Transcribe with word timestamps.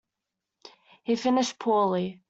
He 1.03 1.15
finished 1.15 1.59
poorly. 1.59 2.19